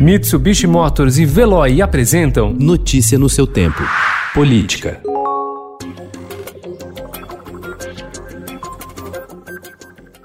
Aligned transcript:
Mitsubishi 0.00 0.66
Motors 0.66 1.18
e 1.18 1.26
Veloy 1.26 1.82
apresentam 1.82 2.54
Notícia 2.54 3.18
no 3.18 3.28
seu 3.28 3.46
tempo. 3.46 3.82
Política. 4.32 4.98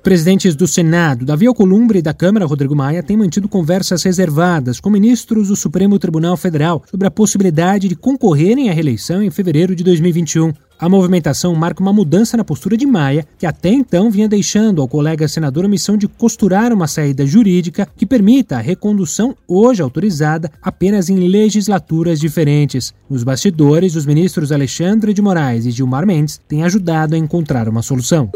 Presidentes 0.00 0.54
do 0.54 0.68
Senado, 0.68 1.24
Davi 1.24 1.46
Alcolumbre, 1.46 1.98
e 1.98 2.02
da 2.02 2.14
Câmara, 2.14 2.46
Rodrigo 2.46 2.76
Maia, 2.76 3.02
têm 3.02 3.16
mantido 3.16 3.48
conversas 3.48 4.04
reservadas 4.04 4.78
com 4.78 4.90
ministros 4.90 5.48
do 5.48 5.56
Supremo 5.56 5.98
Tribunal 5.98 6.36
Federal 6.36 6.84
sobre 6.88 7.08
a 7.08 7.10
possibilidade 7.10 7.88
de 7.88 7.96
concorrerem 7.96 8.70
à 8.70 8.72
reeleição 8.72 9.22
em 9.22 9.30
fevereiro 9.30 9.74
de 9.74 9.82
2021. 9.82 10.52
A 10.78 10.88
movimentação 10.88 11.54
marca 11.54 11.80
uma 11.80 11.92
mudança 11.92 12.36
na 12.36 12.44
postura 12.44 12.76
de 12.76 12.84
Maia, 12.84 13.26
que 13.38 13.46
até 13.46 13.70
então 13.70 14.10
vinha 14.10 14.28
deixando 14.28 14.82
ao 14.82 14.88
colega 14.88 15.28
senador 15.28 15.64
a 15.64 15.68
missão 15.68 15.96
de 15.96 16.08
costurar 16.08 16.72
uma 16.72 16.88
saída 16.88 17.24
jurídica 17.24 17.88
que 17.96 18.04
permita 18.04 18.56
a 18.56 18.60
recondução, 18.60 19.36
hoje 19.46 19.80
autorizada, 19.80 20.50
apenas 20.60 21.08
em 21.08 21.28
legislaturas 21.28 22.18
diferentes. 22.18 22.92
Nos 23.08 23.22
bastidores, 23.22 23.94
os 23.94 24.04
ministros 24.04 24.50
Alexandre 24.50 25.14
de 25.14 25.22
Moraes 25.22 25.64
e 25.64 25.70
Gilmar 25.70 26.06
Mendes 26.06 26.40
têm 26.48 26.64
ajudado 26.64 27.14
a 27.14 27.18
encontrar 27.18 27.68
uma 27.68 27.82
solução. 27.82 28.30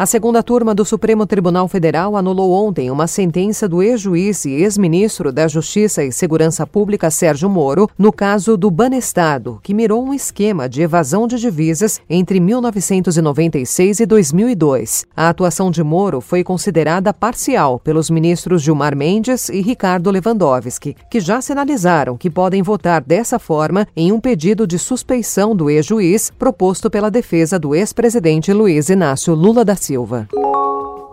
A 0.00 0.06
segunda 0.06 0.42
turma 0.42 0.74
do 0.74 0.82
Supremo 0.82 1.26
Tribunal 1.26 1.68
Federal 1.68 2.16
anulou 2.16 2.52
ontem 2.52 2.90
uma 2.90 3.06
sentença 3.06 3.68
do 3.68 3.82
ex-juiz 3.82 4.46
e 4.46 4.52
ex-ministro 4.52 5.30
da 5.30 5.46
Justiça 5.46 6.02
e 6.02 6.10
Segurança 6.10 6.66
Pública 6.66 7.10
Sérgio 7.10 7.50
Moro 7.50 7.86
no 7.98 8.10
caso 8.10 8.56
do 8.56 8.70
Banestado, 8.70 9.60
que 9.62 9.74
mirou 9.74 10.02
um 10.02 10.14
esquema 10.14 10.66
de 10.70 10.80
evasão 10.80 11.26
de 11.26 11.36
divisas 11.36 12.00
entre 12.08 12.40
1996 12.40 14.00
e 14.00 14.06
2002. 14.06 15.04
A 15.14 15.28
atuação 15.28 15.70
de 15.70 15.84
Moro 15.84 16.22
foi 16.22 16.42
considerada 16.42 17.12
parcial 17.12 17.78
pelos 17.78 18.08
ministros 18.08 18.62
Gilmar 18.62 18.96
Mendes 18.96 19.50
e 19.50 19.60
Ricardo 19.60 20.10
Lewandowski, 20.10 20.96
que 21.10 21.20
já 21.20 21.42
sinalizaram 21.42 22.16
que 22.16 22.30
podem 22.30 22.62
votar 22.62 23.02
dessa 23.02 23.38
forma 23.38 23.86
em 23.94 24.12
um 24.12 24.18
pedido 24.18 24.66
de 24.66 24.78
suspeição 24.78 25.54
do 25.54 25.68
ex-juiz 25.68 26.32
proposto 26.38 26.88
pela 26.88 27.10
defesa 27.10 27.58
do 27.58 27.74
ex-presidente 27.74 28.50
Luiz 28.50 28.88
Inácio 28.88 29.34
Lula 29.34 29.62
da 29.62 29.76
Silva. 29.76 29.89
Silva. 29.90 30.28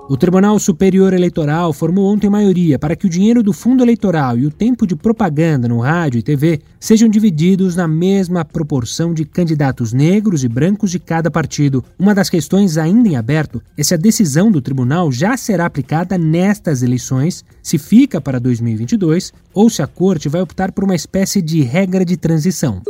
O 0.07 0.15
Tribunal 0.15 0.59
Superior 0.59 1.11
Eleitoral 1.11 1.73
formou 1.73 2.13
ontem 2.13 2.29
maioria 2.29 2.77
para 2.77 2.95
que 2.95 3.07
o 3.07 3.09
dinheiro 3.09 3.41
do 3.41 3.51
fundo 3.51 3.83
eleitoral 3.83 4.37
e 4.37 4.45
o 4.45 4.51
tempo 4.51 4.85
de 4.85 4.95
propaganda 4.95 5.67
no 5.67 5.79
rádio 5.79 6.19
e 6.19 6.21
TV 6.21 6.61
sejam 6.79 7.09
divididos 7.09 7.75
na 7.75 7.87
mesma 7.87 8.45
proporção 8.45 9.15
de 9.15 9.25
candidatos 9.25 9.93
negros 9.93 10.43
e 10.43 10.47
brancos 10.47 10.91
de 10.91 10.99
cada 10.99 11.31
partido. 11.31 11.83
Uma 11.97 12.13
das 12.13 12.29
questões 12.29 12.77
ainda 12.77 13.09
em 13.09 13.15
aberto 13.15 13.63
é 13.75 13.83
se 13.83 13.95
a 13.95 13.97
decisão 13.97 14.51
do 14.51 14.61
tribunal 14.61 15.11
já 15.11 15.35
será 15.35 15.65
aplicada 15.65 16.19
nestas 16.19 16.83
eleições, 16.83 17.43
se 17.63 17.79
fica 17.79 18.21
para 18.21 18.39
2022 18.39 19.33
ou 19.55 19.71
se 19.71 19.81
a 19.81 19.87
corte 19.87 20.29
vai 20.29 20.39
optar 20.39 20.71
por 20.71 20.83
uma 20.83 20.95
espécie 20.95 21.41
de 21.41 21.63
regra 21.63 22.05
de 22.05 22.15
transição. 22.15 22.83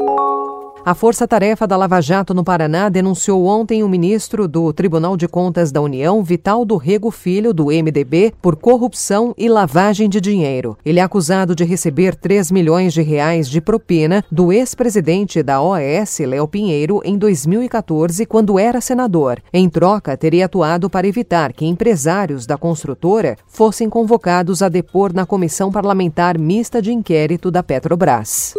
A 0.87 0.95
Força 0.95 1.27
Tarefa 1.27 1.67
da 1.67 1.75
Lava 1.75 1.99
Jato 1.99 2.33
no 2.33 2.45
Paraná 2.45 2.87
denunciou 2.87 3.45
ontem 3.45 3.83
o 3.83 3.89
ministro 3.89 4.47
do 4.47 4.71
Tribunal 4.71 5.17
de 5.17 5.27
Contas 5.27 5.69
da 5.69 5.81
União, 5.81 6.23
Vital 6.23 6.63
do 6.63 6.77
Rego 6.77 7.11
Filho, 7.11 7.53
do 7.53 7.65
MDB, 7.65 8.33
por 8.41 8.55
corrupção 8.55 9.35
e 9.37 9.49
lavagem 9.49 10.07
de 10.07 10.21
dinheiro. 10.21 10.77
Ele 10.85 11.01
é 11.01 11.03
acusado 11.03 11.53
de 11.53 11.65
receber 11.65 12.15
3 12.15 12.51
milhões 12.51 12.93
de 12.93 13.01
reais 13.01 13.49
de 13.49 13.59
propina 13.59 14.23
do 14.31 14.49
ex-presidente 14.53 15.43
da 15.43 15.61
OAS, 15.61 16.19
Léo 16.19 16.47
Pinheiro, 16.47 17.01
em 17.03 17.17
2014, 17.17 18.25
quando 18.25 18.57
era 18.57 18.79
senador. 18.79 19.41
Em 19.51 19.67
troca, 19.67 20.15
teria 20.15 20.45
atuado 20.45 20.89
para 20.89 21.05
evitar 21.05 21.51
que 21.51 21.65
empresários 21.65 22.45
da 22.45 22.57
construtora 22.57 23.35
fossem 23.45 23.89
convocados 23.89 24.61
a 24.61 24.69
depor 24.69 25.13
na 25.13 25.25
Comissão 25.25 25.69
Parlamentar 25.69 26.39
Mista 26.39 26.81
de 26.81 26.93
Inquérito 26.93 27.51
da 27.51 27.61
Petrobras. 27.61 28.55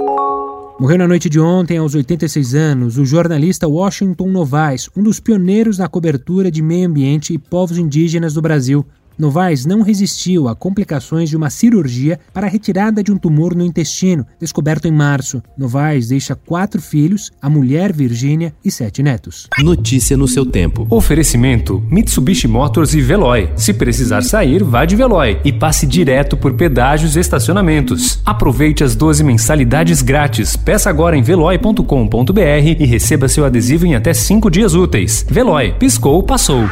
Morreu 0.81 0.97
na 0.97 1.09
noite 1.09 1.29
de 1.29 1.41
ontem, 1.41 1.77
aos 1.77 1.97
86 1.97 2.55
anos, 2.55 2.99
o 2.99 3.05
jornalista 3.05 3.67
Washington 3.67 4.31
Novaes, 4.31 4.89
um 4.97 5.03
dos 5.03 5.19
pioneiros 5.19 5.79
na 5.79 5.89
cobertura 5.89 6.53
de 6.53 6.63
meio 6.63 6.87
ambiente 6.87 7.35
e 7.35 7.39
povos 7.39 7.79
indígenas 7.79 8.35
do 8.35 8.41
Brasil. 8.41 8.87
Novaes 9.19 9.67
não 9.67 9.83
resistiu 9.83 10.47
a 10.47 10.55
complicações 10.55 11.29
de 11.29 11.37
uma 11.37 11.51
cirurgia 11.51 12.21
para 12.33 12.47
a 12.47 12.51
retirada 12.51 13.03
de 13.03 13.11
um 13.11 13.19
tumor 13.19 13.53
no 13.55 13.65
intestino, 13.65 14.25
descoberto 14.41 14.87
em 14.87 14.93
março. 14.93 15.43
Novaes 15.57 16.09
deixa 16.09 16.37
quatro 16.37 16.81
filhos, 16.81 17.33
a 17.43 17.51
mulher 17.51 17.93
Virgínia 17.93 18.55
e 18.65 18.71
sete 18.71 19.03
netos. 19.03 19.49
Notícia 19.59 20.17
no 20.17 20.29
seu 20.29 20.47
tempo. 20.47 20.87
Oferecimento: 20.89 21.83
Mitsubishi 21.91 22.47
Motors 22.47 22.95
e 22.95 23.01
Veloy. 23.01 23.51
Se 23.57 23.75
precisar 23.75 24.23
sair, 24.23 24.63
vá 24.63 24.85
de 24.85 24.95
Veloy 24.95 25.41
e 25.45 25.53
passe 25.53 25.85
direto 25.85 26.37
por 26.37 26.55
pedágios 26.55 27.17
e 27.17 27.21
estacionamentos. 27.21 28.21
Aproveite 28.25 28.85
as 28.85 28.95
12 28.95 29.25
mensalidades 29.25 30.01
grátis. 30.01 30.57
Peça 30.57 30.89
agora 30.89 31.17
em 31.17 31.23
veloy.com.br 31.23 32.41
e 32.79 32.87
receba 32.87 33.29
seu 33.29 33.45
adesivo 33.45 33.85
em 33.85 33.97
até 33.97 34.15
5 34.15 34.49
dias 34.49 34.75
úteis. 34.75 35.27
Veloy, 35.29 35.73
piscou, 35.73 36.23
passou. 36.23 36.69